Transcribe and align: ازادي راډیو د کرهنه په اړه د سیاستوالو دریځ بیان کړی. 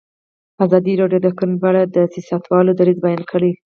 ازادي 0.65 0.93
راډیو 1.01 1.23
د 1.23 1.27
کرهنه 1.37 1.59
په 1.61 1.67
اړه 1.71 1.81
د 1.95 1.97
سیاستوالو 2.13 2.77
دریځ 2.79 2.97
بیان 3.05 3.21
کړی. 3.31 3.51